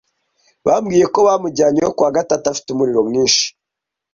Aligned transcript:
bambwiye 0.65 1.05
ko 1.13 1.19
bamujyanye 1.27 1.79
yo 1.85 1.91
ku 1.95 2.01
wa 2.05 2.15
gatatu 2.17 2.45
afite 2.47 2.67
umuriro 2.71 3.01
mwinshi, 3.07 3.45